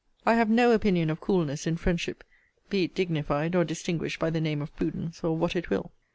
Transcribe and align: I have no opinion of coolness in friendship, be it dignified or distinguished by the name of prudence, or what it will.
I 0.25 0.33
have 0.33 0.49
no 0.49 0.71
opinion 0.71 1.11
of 1.11 1.21
coolness 1.21 1.67
in 1.67 1.77
friendship, 1.77 2.23
be 2.71 2.85
it 2.85 2.95
dignified 2.95 3.53
or 3.55 3.63
distinguished 3.63 4.17
by 4.17 4.31
the 4.31 4.41
name 4.41 4.59
of 4.63 4.75
prudence, 4.75 5.23
or 5.23 5.37
what 5.37 5.55
it 5.55 5.69
will. 5.69 5.91